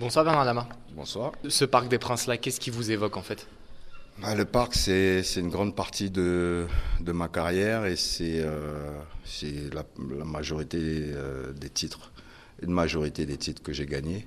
Bonsoir 0.00 0.24
Bernard 0.24 0.46
Lama. 0.46 0.66
Bonsoir. 0.96 1.32
Ce 1.46 1.66
Parc 1.66 1.88
des 1.88 1.98
Princes-là, 1.98 2.38
qu'est-ce 2.38 2.58
qui 2.58 2.70
vous 2.70 2.90
évoque 2.90 3.18
en 3.18 3.22
fait? 3.22 3.46
Bah, 4.22 4.34
Le 4.34 4.46
parc, 4.46 4.74
c'est 4.74 5.22
une 5.36 5.50
grande 5.50 5.76
partie 5.76 6.08
de, 6.08 6.66
de 7.00 7.12
ma 7.12 7.28
carrière 7.28 7.84
et 7.84 7.96
c'est 7.96 8.40
euh, 8.40 8.98
la, 9.74 9.82
la, 10.16 10.24
majorité 10.24 10.78
euh, 10.80 11.52
des 11.52 11.68
titres, 11.68 12.12
une 12.62 12.72
majorité 12.72 13.26
des 13.26 13.36
titres 13.36 13.62
que 13.62 13.74
j'ai 13.74 13.84
gagnés. 13.84 14.26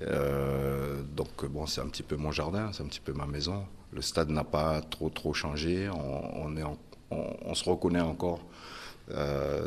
Euh, 0.00 1.02
donc 1.14 1.44
bon, 1.50 1.66
c'est 1.66 1.82
un 1.82 1.88
petit 1.88 2.02
peu 2.02 2.16
mon 2.16 2.32
jardin, 2.32 2.70
c'est 2.72 2.82
un 2.82 2.86
petit 2.86 3.00
peu 3.04 3.12
ma 3.12 3.26
maison. 3.26 3.66
Le 3.92 4.00
stade 4.00 4.30
n'a 4.30 4.42
pas 4.42 4.80
trop 4.80 5.10
trop 5.10 5.34
changé. 5.34 5.90
On, 5.90 6.46
on, 6.46 6.56
est 6.56 6.64
on, 7.10 7.54
se 7.54 7.68
reconnaît 7.68 8.00
encore 8.00 8.40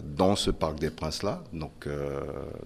dans 0.03 0.35
ce 0.35 0.49
Parc 0.49 0.79
des 0.79 0.89
Princes-là. 0.89 1.43
Donc, 1.53 1.87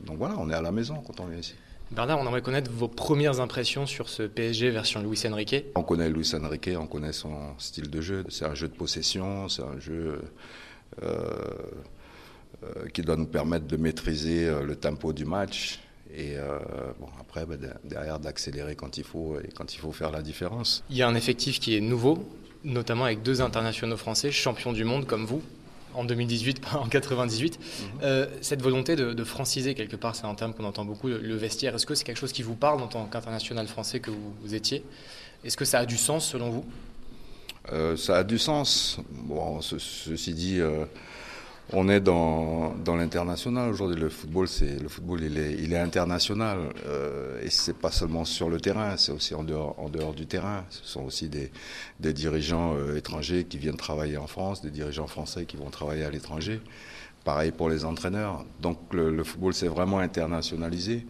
donc 0.06 0.18
voilà, 0.18 0.36
on 0.38 0.50
est 0.50 0.56
à 0.56 0.62
la 0.62 0.72
maison 0.72 1.04
quand 1.06 1.20
on 1.20 1.26
vient 1.26 1.40
ici. 1.40 1.56
Bernard, 1.92 2.20
on 2.20 2.26
aimerait 2.26 2.42
connaître 2.42 2.72
vos 2.72 2.88
premières 2.88 3.42
impressions 3.42 3.86
sur 3.86 4.08
ce 4.08 4.24
PSG 4.24 4.70
version 4.70 5.02
Luis 5.02 5.22
Enrique. 5.30 5.66
On 5.76 5.84
connaît 5.84 6.10
Luis 6.10 6.32
Enrique, 6.34 6.70
on 6.78 6.88
connaît 6.88 7.12
son 7.12 7.58
style 7.58 7.90
de 7.90 8.00
jeu. 8.00 8.24
C'est 8.30 8.46
un 8.46 8.56
jeu 8.56 8.70
de 8.70 8.74
possession, 8.74 9.50
c'est 9.50 9.62
un 9.62 9.78
jeu 9.78 10.22
euh, 11.04 11.10
euh, 12.64 12.88
qui 12.94 13.02
doit 13.02 13.18
nous 13.18 13.26
permettre 13.26 13.68
de 13.68 13.76
maîtriser 13.76 14.48
euh, 14.48 14.64
le 14.64 14.78
tempo 14.78 15.12
du 15.12 15.26
match. 15.26 15.82
Et 16.16 16.36
bon, 17.00 17.08
après, 17.22 17.46
bah, 17.46 17.56
derrière, 17.86 18.20
d'accélérer 18.20 18.76
quand 18.76 18.98
il 18.98 19.06
faut 19.06 19.40
et 19.40 19.48
quand 19.56 19.74
il 19.74 19.78
faut 19.78 19.94
faire 19.94 20.12
la 20.12 20.22
différence. 20.22 20.84
Il 20.90 20.98
y 20.98 21.02
a 21.02 21.08
un 21.08 21.16
effectif 21.16 21.62
qui 21.62 21.78
est 21.78 21.80
nouveau, 21.80 22.28
notamment 22.66 23.06
avec 23.06 23.22
deux 23.22 23.42
internationaux 23.42 23.96
français, 23.96 24.30
champions 24.30 24.74
du 24.74 24.84
monde 24.84 25.08
comme 25.08 25.26
vous 25.26 25.42
en 25.94 26.04
2018, 26.04 26.62
pas 26.62 26.78
en 26.78 26.88
98. 26.88 27.60
Mhm. 27.60 27.88
Euh, 28.04 28.26
cette 28.42 28.62
volonté 28.62 28.96
de, 28.96 29.24
franciser, 29.24 29.76
quelque 29.76 29.96
part, 29.96 30.16
c'est 30.16 30.26
un 30.26 30.36
terme 30.36 30.54
qu'on 30.54 30.66
entend 30.66 30.86
beaucoup, 30.86 31.08
le, 31.08 31.36
vestiaire, 31.36 31.76
est-ce 31.76 31.86
que 31.86 31.96
c'est 31.96 32.04
quelque 32.04 32.20
chose 32.20 32.34
qui 32.34 32.44
vous 32.44 32.56
parle 32.56 32.82
en 32.82 32.88
tant 32.88 33.06
qu'international 33.06 33.68
français 33.68 34.00
que 34.00 34.12
vous, 34.12 34.56
étiez? 34.56 34.84
Est-ce 35.44 35.58
que 35.58 35.66
ça 35.66 35.80
a 35.80 35.86
du 35.86 35.98
sens 35.98 36.28
selon 36.28 36.50
vous? 36.50 36.66
Euh, 37.72 37.96
Ça 37.96 38.18
a 38.18 38.24
du 38.24 38.38
sens. 38.38 39.00
Bon, 39.12 39.62
ceci 39.62 40.34
dit, 40.34 40.60
euh, 40.60 40.86
on 41.74 41.90
est 41.90 42.00
dans, 42.00 42.74
l'international 42.88 43.70
aujourd'hui. 43.70 44.00
Le 44.00 44.10
football, 44.10 44.48
c'est 44.48 44.82
le 44.82 44.90
football, 44.90 45.22
il 45.24 45.74
est, 45.74 45.78
international 45.78 46.60
euh, 46.86 47.42
et 47.42 47.50
c'est 47.50 47.78
pas 47.78 47.92
seulement 47.92 48.26
sur 48.26 48.50
le 48.50 48.60
terrain, 48.60 48.98
c'est 48.98 49.12
aussi 49.12 49.34
en 49.34 49.44
dehors, 49.44 49.76
en 49.80 49.90
dehors 49.90 50.14
du 50.14 50.26
terrain. 50.26 50.66
Ce 50.70 50.86
sont 50.86 51.04
aussi 51.04 51.30
des, 51.30 51.52
dirigeants 52.00 52.76
euh, 52.76 52.98
étrangers 52.98 53.46
qui 53.46 53.58
viennent 53.58 53.78
travailler 53.78 54.18
en 54.18 54.28
France, 54.28 54.62
des 54.62 54.72
dirigeants 54.72 55.08
français 55.08 55.46
qui 55.46 55.58
vont 55.58 55.70
travailler 55.70 56.04
à 56.04 56.10
l'étranger. 56.10 56.60
Pareil 57.24 57.52
pour 57.52 57.70
les 57.70 57.86
entraîneurs. 57.86 58.46
Donc 58.62 58.78
le, 58.94 59.24
football, 59.24 59.54
c'est 59.54 59.68
vraiment 59.68 60.00
internationalisé. 60.00 61.06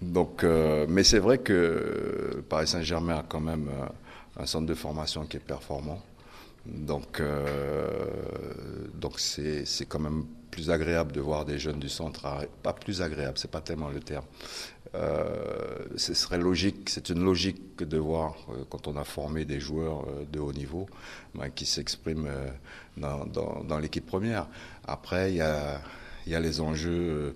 Donc, 0.00 0.42
euh, 0.42 0.86
mais 0.88 1.04
c'est 1.04 1.18
vrai 1.18 1.38
que 1.38 2.42
Paris 2.48 2.66
Saint-Germain 2.66 3.18
a 3.18 3.24
quand 3.28 3.40
même 3.40 3.68
euh, 3.68 4.42
un 4.42 4.46
centre 4.46 4.66
de 4.66 4.74
formation 4.74 5.24
qui 5.26 5.36
est 5.36 5.40
performant. 5.40 6.02
Donc, 6.66 7.20
euh, 7.20 8.06
donc 8.94 9.18
c'est, 9.18 9.64
c'est 9.64 9.86
quand 9.86 9.98
même 9.98 10.24
plus 10.50 10.70
agréable 10.70 11.12
de 11.12 11.20
voir 11.20 11.44
des 11.44 11.58
jeunes 11.58 11.80
du 11.80 11.88
centre. 11.88 12.26
Pas 12.62 12.72
plus 12.72 13.02
agréable, 13.02 13.38
c'est 13.38 13.50
pas 13.50 13.60
tellement 13.60 13.88
le 13.88 14.00
terme. 14.00 14.24
Euh, 14.94 15.86
ce 15.96 16.12
serait 16.12 16.38
logique, 16.38 16.90
c'est 16.90 17.08
une 17.08 17.24
logique 17.24 17.78
de 17.78 17.96
voir 17.96 18.36
euh, 18.50 18.64
quand 18.68 18.86
on 18.88 18.96
a 18.96 19.04
formé 19.04 19.46
des 19.46 19.58
joueurs 19.58 20.06
de 20.30 20.38
haut 20.38 20.52
niveau 20.52 20.86
ben, 21.34 21.48
qui 21.48 21.64
s'expriment 21.64 22.30
dans, 22.96 23.24
dans, 23.24 23.78
l'équipe 23.78 24.04
première. 24.04 24.46
Après, 24.86 25.32
il 25.32 25.36
y 25.36 25.40
a, 25.40 25.80
y 26.26 26.34
a 26.34 26.40
les 26.40 26.60
enjeux 26.60 27.34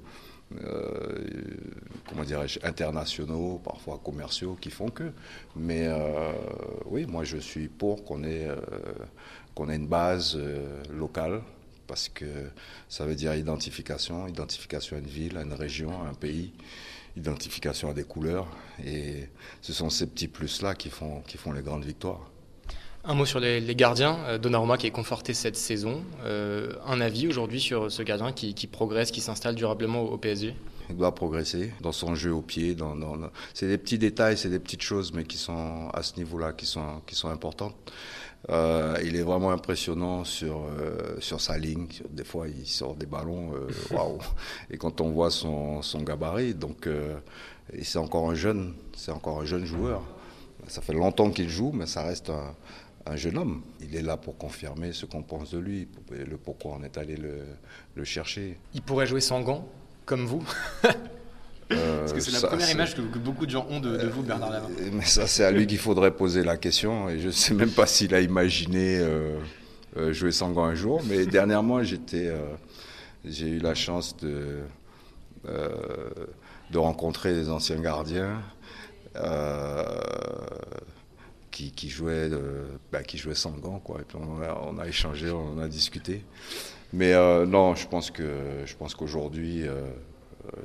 comment 2.09 2.25
dirais-je, 2.25 2.61
internationaux, 2.63 3.61
parfois 3.65 4.01
commerciaux, 4.03 4.57
qui 4.61 4.71
font 4.71 4.89
que. 4.89 5.13
Mais 5.57 5.87
euh, 5.87 6.33
oui, 6.87 7.07
moi 7.07 7.25
je 7.25 7.39
suis 7.39 7.69
pour 7.69 8.05
qu'on 8.05 8.23
ait, 8.25 8.47
euh, 8.47 8.57
qu'on 9.55 9.69
ait 9.69 9.77
une 9.77 9.89
base 9.89 10.39
locale, 10.91 11.43
parce 11.87 12.09
que 12.09 12.51
ça 12.89 13.05
veut 13.05 13.15
dire 13.15 13.35
identification, 13.35 14.27
identification 14.27 14.97
à 14.97 14.99
une 15.01 15.07
ville, 15.07 15.37
à 15.37 15.43
une 15.43 15.53
région, 15.53 16.03
à 16.03 16.09
un 16.09 16.15
pays, 16.15 16.53
identification 17.17 17.91
à 17.91 17.95
des 17.95 18.05
couleurs. 18.05 18.47
Et 18.85 19.29
ce 19.63 19.73
sont 19.73 19.91
ces 19.91 20.07
petits 20.07 20.29
plus-là 20.29 20.75
qui 20.75 20.91
font, 20.91 21.23
qui 21.23 21.39
font 21.39 21.53
les 21.53 21.63
grandes 21.63 21.85
victoires. 21.85 22.31
Un 23.09 23.15
mot 23.15 23.25
sur 23.25 23.39
les, 23.39 23.63
gardiens. 23.77 24.19
Euh, 24.27 24.39
Donnarumma 24.39 24.79
qui 24.79 24.89
est 24.89 24.91
conforté 24.91 25.33
cette 25.33 25.55
saison. 25.55 26.03
Euh, 26.25 26.73
un 26.85 27.01
avis 27.01 27.29
aujourd'hui 27.29 27.61
sur 27.61 27.91
ce 27.93 28.03
gardien 28.03 28.33
qui, 28.33 28.67
progresse, 28.67 29.13
qui 29.13 29.21
s'installe 29.21 29.55
durablement 29.55 30.01
au, 30.01 30.19
PSG 30.19 30.57
Il 30.91 30.97
doit 30.97 31.15
progresser 31.15 31.73
dans 31.83 31.93
son 31.93 32.17
jeu 32.17 32.35
au 32.35 32.43
pied. 32.43 32.75
Dans, 32.75 32.97
C'est 33.55 33.69
des 33.69 33.79
petits 33.79 33.99
détails, 33.99 34.37
c'est 34.37 34.49
des 34.49 34.59
petites 34.59 34.83
choses, 34.83 35.13
mais 35.13 35.23
qui 35.23 35.37
sont 35.37 35.89
à 35.95 36.03
ce 36.03 36.17
niveau-là, 36.17 36.53
qui 36.53 36.67
sont, 36.67 37.01
qui 37.07 37.15
sont 37.15 37.29
importantes. 37.29 37.77
Euh, 38.49 38.99
il 39.05 39.15
est 39.15 39.23
vraiment 39.23 39.53
impressionnant 39.53 40.25
sur, 40.25 40.63
sur 41.21 41.41
sa 41.41 41.59
ligne. 41.59 41.87
Des 42.11 42.25
fois, 42.25 42.49
il 42.49 42.67
sort 42.67 42.97
des 42.97 43.07
ballons. 43.07 43.53
Waouh 43.93 44.19
Et 44.69 44.79
quand 44.79 45.01
on 45.01 45.11
voit 45.11 45.31
son, 45.31 45.81
son 45.81 46.03
gabarit, 46.03 46.55
donc, 46.55 46.89
c'est 47.83 47.99
encore 47.99 48.29
un 48.29 48.35
jeune, 48.35 48.75
c'est 48.97 49.13
encore 49.13 49.43
un 49.43 49.45
jeune 49.45 49.65
joueur. 49.65 50.03
Ça 50.67 50.83
fait 50.83 50.95
longtemps 50.95 51.31
qu'il 51.31 51.49
joue, 51.49 51.71
mais 51.73 51.87
ça 51.87 52.03
reste 52.03 52.31
un, 52.31 52.55
un 53.07 53.17
jeune 53.17 53.39
homme. 53.39 53.63
Il 53.81 53.95
est 53.97 54.03
là 54.03 54.17
pour 54.17 54.37
confirmer 54.37 54.93
ce 54.93 55.07
qu'on 55.07 55.23
pense 55.23 55.53
de 55.53 55.59
lui, 55.59 55.89
le 56.11 56.37
pourquoi 56.37 56.77
on 56.79 56.83
est 56.83 56.99
allé 56.99 57.17
le, 57.17 58.05
chercher. 58.05 58.59
Il 58.75 58.83
pourrait 58.83 59.07
jouer 59.07 59.21
sans 59.21 59.41
gants, 59.41 59.69
comme 60.05 60.27
vous 60.27 60.45
euh, 61.73 62.01
Parce 62.01 62.13
que 62.13 62.21
c'est 62.21 62.33
la 62.33 62.49
première 62.49 62.71
image 62.71 62.95
que, 62.95 63.01
beaucoup 63.01 63.47
de 63.47 63.51
gens 63.51 63.67
ont 63.71 63.81
de, 63.81 64.07
vous, 64.07 64.23
Bernard 64.23 64.51
Lavin. 64.51 64.69
Euh, 64.81 64.91
mais 64.93 65.05
ça, 65.05 65.27
c'est 65.27 65.45
à 65.45 65.51
lui 65.51 65.67
qu'il 65.67 65.79
faudrait 65.79 66.13
poser 66.13 66.45
la 66.45 66.57
question. 66.57 67.09
Et 67.09 67.19
je 67.19 67.27
ne 67.27 67.33
sais 67.33 67.55
même 67.55 67.71
pas 67.71 67.87
s'il 67.87 68.15
a 68.15 68.21
imaginé 68.21 68.99
euh, 68.99 69.39
jouer 70.13 70.33
sans 70.33 70.51
gants 70.51 70.65
un 70.65 70.75
jour. 70.75 71.03
Mais 71.09 71.27
dernièrement, 71.27 71.83
j'étais, 71.83 72.33
j'ai 73.25 73.49
eu 73.49 73.59
la 73.59 73.75
chance 73.75 74.17
de, 74.17 74.61
de 75.45 76.79
rencontrer 76.79 77.35
des 77.35 77.51
anciens 77.51 77.81
gardiens 77.81 78.43
qui, 81.71 81.89
jouait, 81.89 82.31
bah, 82.93 83.03
qui 83.03 83.19
jouait 83.19 83.35
sans 83.35 83.53
gants, 83.53 83.79
quoi. 83.79 84.01
Et 84.01 84.05
puis 84.05 84.19
on 84.19 84.79
a, 84.79 84.87
échangé, 84.87 85.31
on 85.31 85.59
a 85.59 85.69
discuté. 85.69 86.25
Mais 86.93 87.13
euh, 87.13 87.47
non, 87.47 87.75
je 87.75 87.87
pense 87.89 88.11
que 88.11 88.63
je 88.65 88.77
pense 88.77 88.95
qu'aujourd'hui, 88.95 89.61
il 89.61 89.69
euh, 89.69 89.87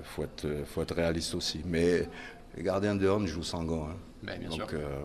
faut 0.04 0.24
être, 0.24 0.48
faut 0.66 0.82
être 0.82 0.96
réaliste 0.96 1.36
aussi. 1.36 1.62
Mais 1.66 2.08
les 2.56 2.64
gardiens 2.64 2.96
de 2.96 3.08
Horn 3.08 3.26
jouent 3.26 3.44
sans 3.44 3.64
gants. 3.64 3.88
Hein. 3.90 3.96
Ben, 4.24 4.40
bien 4.40 4.52
sûr. 4.52 4.68
Euh, 4.74 5.04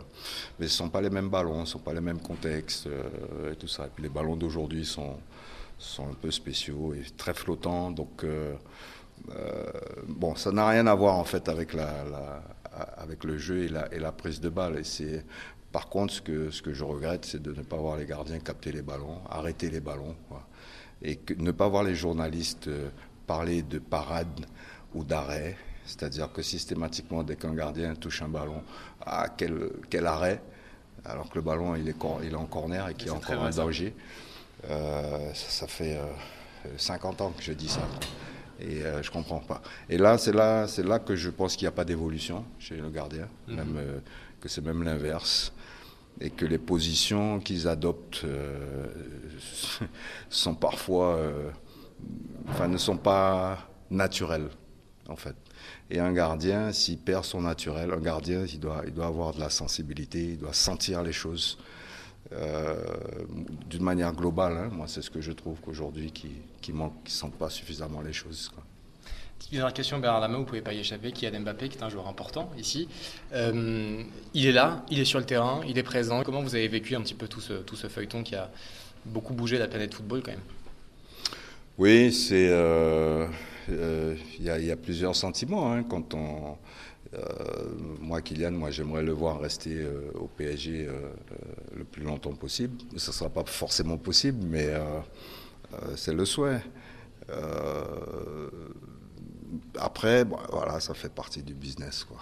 mais 0.58 0.68
ce 0.68 0.74
ne 0.74 0.76
sont 0.86 0.88
pas 0.90 1.00
les 1.00 1.08
mêmes 1.08 1.30
ballons, 1.30 1.56
ce 1.56 1.60
ne 1.60 1.66
sont 1.66 1.78
pas 1.78 1.94
les 1.94 2.02
mêmes 2.02 2.20
contextes 2.20 2.86
et 3.50 3.56
tout 3.56 3.68
ça. 3.68 3.86
Et 3.86 3.90
puis 3.94 4.02
les 4.02 4.10
ballons 4.10 4.36
d'aujourd'hui 4.36 4.84
sont, 4.84 5.16
sont 5.78 6.08
un 6.08 6.14
peu 6.14 6.30
spéciaux 6.30 6.92
et 6.92 7.02
très 7.16 7.32
flottants. 7.32 7.90
Donc, 7.90 8.26
bon, 10.06 10.34
ça 10.36 10.52
n'a 10.52 10.68
rien 10.68 10.86
à 10.86 10.94
voir 10.94 11.16
en 11.16 11.24
fait 11.24 11.48
avec, 11.48 11.72
la, 11.72 12.04
avec 12.96 13.24
le 13.24 13.38
jeu 13.38 13.64
et 13.64 13.68
la, 13.68 13.92
et 13.92 13.98
la 13.98 14.12
prise 14.12 14.40
de 14.40 14.48
balle. 14.48 14.78
Et 14.78 14.84
c'est 14.84 15.24
par 15.76 15.90
contre, 15.90 16.14
ce 16.14 16.22
que, 16.22 16.50
ce 16.50 16.62
que 16.62 16.72
je 16.72 16.84
regrette, 16.84 17.26
c'est 17.26 17.42
de 17.42 17.52
ne 17.52 17.62
pas 17.62 17.76
voir 17.76 17.98
les 17.98 18.06
gardiens 18.06 18.38
capter 18.38 18.72
les 18.72 18.80
ballons, 18.80 19.20
arrêter 19.28 19.68
les 19.68 19.80
ballons, 19.80 20.16
et 21.02 21.20
ne 21.36 21.50
pas 21.50 21.68
voir 21.68 21.82
les 21.82 21.94
journalistes 21.94 22.68
euh, 22.68 22.88
parler 23.26 23.62
de 23.62 23.78
parade 23.78 24.46
ou 24.94 25.04
d'arrêt. 25.04 25.54
C'est-à-dire 25.84 26.32
que 26.32 26.40
systématiquement, 26.40 27.22
dès 27.22 27.36
qu'un 27.36 27.54
gardien 27.54 27.94
touche 27.94 28.22
un 28.22 28.28
ballon, 28.28 28.62
à 29.04 29.28
quel, 29.28 29.70
quel 29.90 30.06
arrêt? 30.06 30.40
Alors 31.04 31.28
que 31.28 31.34
le 31.34 31.42
ballon 31.42 31.76
il 31.76 31.88
est, 31.90 31.96
il 32.24 32.32
est 32.32 32.34
en 32.34 32.46
corner 32.46 32.88
et 32.88 32.94
qu'il 32.94 33.08
est 33.08 33.10
encore 33.10 33.42
en 33.42 33.50
danger. 33.50 33.94
Euh, 34.70 35.30
ça, 35.34 35.66
fait 35.66 36.00
50 36.78 37.20
euh, 37.20 37.24
ans 37.24 37.32
que 37.36 37.42
je 37.42 37.52
dis 37.52 37.68
ça. 37.68 37.82
Et 38.60 38.80
je 38.80 39.02
je 39.02 39.10
comprends 39.10 39.40
pas. 39.40 39.60
Et 39.88 39.98
là, 39.98 40.16
c'est 40.18 40.32
là, 40.32 40.66
c'est 40.66 40.82
là 40.82 40.98
que 40.98 41.14
je 41.14 41.30
pense 41.30 41.56
qu'il 41.56 41.64
n'y 41.64 41.68
a 41.68 41.72
pas 41.72 41.84
d'évolution 41.84 42.44
chez 42.58 42.76
le 42.76 42.88
gardien, 42.88 43.28
mhm. 43.48 43.56
même, 43.56 43.80
que 44.40 44.48
c'est 44.48 44.64
même 44.64 44.82
l'inverse 44.82 45.52
et 46.20 46.30
que 46.30 46.46
les 46.46 46.58
positions 46.58 47.40
qu'ils 47.40 47.68
adoptent 47.68 48.24
euh, 48.24 48.86
sont 50.30 50.54
parfois, 50.54 51.16
euh, 51.16 51.50
enfin, 52.48 52.68
ne 52.68 52.78
sont 52.78 52.96
pas 52.96 53.68
naturelles, 53.90 54.48
en 55.08 55.16
fait. 55.16 55.36
Et 55.90 56.00
un 56.00 56.12
gardien, 56.12 56.72
s'il 56.72 56.98
perd 56.98 57.24
son 57.24 57.42
naturel, 57.42 57.92
un 57.92 58.00
gardien, 58.00 58.44
il 58.44 58.60
doit, 58.60 58.82
il 58.86 58.92
doit 58.92 59.06
avoir 59.06 59.34
de 59.34 59.40
la 59.40 59.50
sensibilité, 59.50 60.22
il 60.32 60.38
doit 60.38 60.52
sentir 60.52 61.02
les 61.02 61.12
choses 61.12 61.58
euh, 62.32 62.84
d'une 63.68 63.82
manière 63.82 64.12
globale. 64.12 64.56
Hein. 64.56 64.68
Moi, 64.72 64.86
c'est 64.88 65.02
ce 65.02 65.10
que 65.10 65.20
je 65.20 65.32
trouve 65.32 65.60
qu'aujourd'hui, 65.60 66.10
qui, 66.12 66.30
qui 66.60 66.72
manque, 66.72 67.04
qui 67.04 67.12
ne 67.12 67.18
sentent 67.18 67.38
pas 67.38 67.50
suffisamment 67.50 68.00
les 68.00 68.12
choses. 68.12 68.50
Quoi. 68.54 68.64
Dernière 69.52 69.72
question, 69.72 69.98
Bernard 69.98 70.20
Lama, 70.20 70.34
vous 70.34 70.40
ne 70.40 70.46
pouvez 70.46 70.60
pas 70.60 70.72
y 70.72 70.80
échapper, 70.80 71.12
qui 71.12 71.24
est 71.24 71.38
Mbappé, 71.38 71.68
qui 71.68 71.78
est 71.78 71.82
un 71.82 71.88
joueur 71.88 72.08
important 72.08 72.50
ici. 72.58 72.88
Euh, 73.32 74.02
il 74.34 74.46
est 74.46 74.52
là, 74.52 74.84
il 74.90 74.98
est 74.98 75.04
sur 75.04 75.20
le 75.20 75.24
terrain, 75.24 75.60
il 75.68 75.78
est 75.78 75.84
présent. 75.84 76.24
Comment 76.24 76.42
vous 76.42 76.56
avez 76.56 76.66
vécu 76.66 76.96
un 76.96 77.00
petit 77.00 77.14
peu 77.14 77.28
tout 77.28 77.40
ce, 77.40 77.52
tout 77.52 77.76
ce 77.76 77.86
feuilleton 77.86 78.24
qui 78.24 78.34
a 78.34 78.50
beaucoup 79.04 79.34
bougé 79.34 79.56
la 79.58 79.68
planète 79.68 79.94
football 79.94 80.22
quand 80.24 80.32
même? 80.32 80.40
Oui, 81.78 82.12
c'est. 82.12 82.48
Euh, 82.50 83.28
il 83.68 84.44
y, 84.44 84.70
a 84.70 84.76
plusieurs 84.76 85.16
sentiments 85.16 85.72
hein, 85.72 85.82
quand 85.82 86.14
on 86.14 86.56
moi, 88.00 88.20
Kylian, 88.20 88.50
moi, 88.50 88.70
j'aimerais 88.70 89.02
le 89.02 89.12
voir 89.12 89.40
rester 89.40 89.86
au 90.14 90.26
PSG 90.26 90.88
le 91.74 91.84
plus 91.84 92.02
longtemps 92.02 92.34
possible. 92.34 92.76
Ce 92.96 93.10
ne 93.10 93.14
sera 93.14 93.30
pas 93.30 93.44
forcément 93.46 93.96
possible, 93.96 94.44
mais 94.46 94.74
c'est 95.94 96.12
le 96.12 96.24
souhait. 96.26 96.60
après, 99.78 100.24
voilà, 100.50 100.78
ça 100.80 100.92
fait 100.94 101.08
partie 101.08 101.42
du 101.42 101.54
business, 101.54 102.04
quoi 102.04 102.18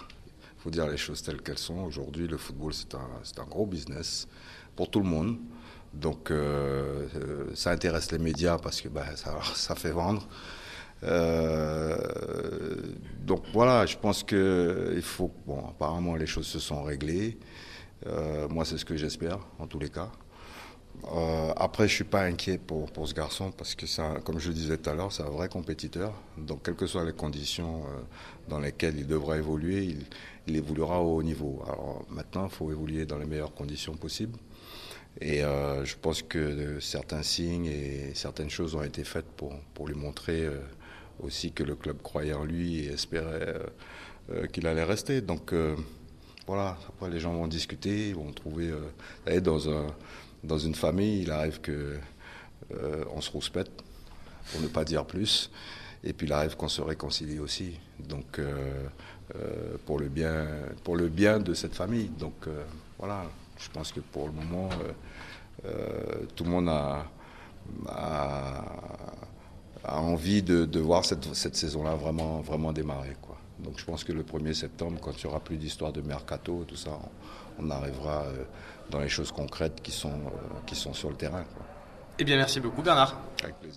faut 0.65 0.71
dire 0.71 0.87
les 0.87 0.97
choses 0.97 1.21
telles 1.21 1.43
qu'elles 1.43 1.59
sont. 1.59 1.77
Aujourd'hui, 1.81 2.27
le 2.27 2.37
football, 2.37 2.73
c'est 2.73 2.95
un, 2.95 3.43
un, 3.43 3.45
gros 3.45 3.67
business 3.67 4.27
pour 4.75 4.89
tout 4.89 4.99
le 4.99 5.05
monde. 5.05 5.37
Donc, 5.93 6.31
euh, 6.31 7.07
euh, 7.15 7.45
ça 7.53 7.69
intéresse 7.69 8.11
les 8.11 8.17
médias 8.17 8.57
parce 8.57 8.81
que 8.81 8.89
ça, 9.15 9.37
ça, 9.53 9.75
fait 9.75 9.91
vendre. 9.91 10.27
Euh, 11.03 11.97
donc 13.25 13.43
voilà, 13.53 13.85
je 13.85 13.97
pense 13.97 14.23
que 14.23 14.93
il 14.95 15.01
faut. 15.01 15.31
Bon, 15.45 15.59
apparemment, 15.69 16.15
les 16.15 16.27
choses 16.27 16.47
se 16.47 16.59
sont 16.59 16.83
réglées. 16.83 17.37
moi, 18.49 18.65
c'est 18.65 18.77
ce 18.77 18.85
que 18.85 18.95
j'espère, 18.95 19.39
en 19.59 19.67
tous 19.67 19.79
les 19.79 19.89
cas. 19.89 20.11
Euh, 21.11 21.53
après, 21.55 21.87
je 21.87 21.93
suis 21.93 22.03
pas 22.03 22.23
inquiet 22.23 22.57
pour, 22.57 22.91
pour 22.91 23.07
ce 23.07 23.13
garçon 23.13 23.51
parce 23.51 23.75
que, 23.75 23.85
ça, 23.85 24.15
comme 24.23 24.39
je 24.39 24.49
le 24.49 24.55
disais 24.55 24.77
tout 24.77 24.89
à 24.89 24.95
l'heure, 24.95 25.11
c'est 25.11 25.23
un 25.23 25.29
vrai 25.29 25.49
compétiteur. 25.49 26.13
Donc, 26.37 26.63
quelles 26.63 26.75
que 26.75 26.87
soient 26.87 27.05
les 27.05 27.13
conditions 27.13 27.83
euh, 27.85 28.01
dans 28.49 28.59
lesquelles 28.59 28.97
il 28.97 29.07
devra 29.07 29.37
évoluer, 29.37 29.83
il, 29.83 30.05
il, 30.47 30.55
évoluera 30.55 31.01
au 31.01 31.17
haut 31.17 31.23
niveau. 31.23 31.61
Alors 31.67 32.05
maintenant, 32.09 32.45
il 32.45 32.51
faut 32.51 32.71
évoluer 32.71 33.05
dans 33.05 33.17
les 33.17 33.25
meilleures 33.25 33.53
conditions 33.53 33.95
possibles. 33.95 34.39
Et 35.21 35.43
euh, 35.43 35.85
je 35.85 35.95
pense 36.01 36.21
que 36.23 36.79
certains 36.79 37.23
signes 37.23 37.67
et 37.67 38.11
certaines 38.15 38.49
choses 38.49 38.75
ont 38.75 38.83
été 38.83 39.03
faites 39.03 39.27
pour, 39.37 39.53
pour 39.73 39.87
lui 39.87 39.95
montrer 39.95 40.49
aussi 41.21 41.51
que 41.51 41.63
le 41.63 41.75
club 41.75 42.01
croyait 42.01 42.33
en 42.33 42.43
lui 42.43 42.79
et 42.85 42.93
espérait 42.93 43.59
qu'il 44.51 44.67
allait 44.67 44.83
rester. 44.83 45.21
Donc 45.21 45.53
voilà, 46.47 46.77
après 46.89 47.09
les 47.09 47.19
gens 47.19 47.33
vont 47.33 47.47
discuter, 47.47 48.13
vont 48.13 48.31
trouver 48.31 48.71
dans 49.41 49.69
un 49.69 49.87
dans 50.45 50.57
une 50.57 50.75
famille, 50.75 51.23
il 51.23 51.31
arrive 51.31 51.59
que 51.61 51.97
euh, 52.73 53.03
on 53.13 53.21
se 53.21 53.31
rouspète, 53.31 53.71
pour 54.51 54.61
ne 54.61 54.67
pas 54.67 54.83
dire 54.85 55.05
plus, 55.05 55.51
et 56.03 56.13
puis 56.13 56.27
il 56.27 56.33
arrive 56.33 56.55
qu'on 56.55 56.67
se 56.67 56.81
réconcilie 56.81 57.39
aussi. 57.39 57.79
Donc 57.99 58.39
euh, 58.39 58.87
euh, 59.35 59.77
pour 59.85 59.99
le 59.99 60.07
bien, 60.07 60.47
pour 60.83 60.95
le 60.95 61.07
bien 61.07 61.39
de 61.39 61.53
cette 61.53 61.75
famille. 61.75 62.09
Donc 62.19 62.47
voilà, 62.99 63.25
je 63.57 63.69
pense 63.69 63.91
que 63.91 63.99
pour 63.99 64.27
le 64.27 64.33
moment, 64.33 64.69
tout 66.35 66.43
le 66.43 66.49
monde 66.49 66.69
a, 66.69 67.05
a, 67.87 68.65
envie 69.89 70.41
de, 70.41 70.79
voir 70.79 71.05
cette, 71.05 71.33
cette 71.35 71.55
saison-là 71.55 71.95
vraiment, 71.95 72.41
vraiment 72.41 72.71
démarrer. 72.71 73.15
Quoi. 73.21 73.37
Donc 73.59 73.79
je 73.79 73.85
pense 73.85 74.03
que 74.03 74.11
le 74.11 74.23
1er 74.23 74.53
septembre, 74.53 74.99
quand 75.01 75.11
il 75.11 75.25
n'y 75.25 75.31
aura 75.31 75.39
plus 75.39 75.57
d'histoire 75.57 75.91
de 75.91 76.01
mercato, 76.01 76.65
tout 76.67 76.75
ça, 76.75 76.91
on, 77.59 77.69
arrivera 77.69 78.23
euh, 78.23 78.43
dans 78.89 78.99
les 78.99 79.09
choses 79.09 79.31
concrètes 79.31 79.81
qui 79.81 79.91
sont, 79.91 80.09
euh, 80.09 80.59
qui 80.65 80.75
sont 80.75 80.93
sur 80.93 81.09
le 81.09 81.15
terrain. 81.15 81.43
Eh 82.19 82.23
bien, 82.23 82.37
merci 82.37 82.59
beaucoup, 82.59 82.81
Bernard. 82.81 83.17
Avec 83.43 83.55
plaisir. 83.55 83.73